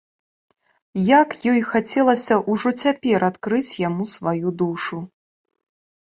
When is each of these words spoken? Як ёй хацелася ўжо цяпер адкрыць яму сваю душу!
Як 1.07 1.33
ёй 1.51 1.59
хацелася 1.71 2.37
ўжо 2.53 2.69
цяпер 2.85 3.25
адкрыць 3.27 3.73
яму 3.81 4.07
сваю 4.15 4.49
душу! 4.63 4.97